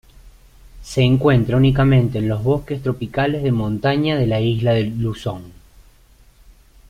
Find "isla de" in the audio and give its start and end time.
4.41-4.85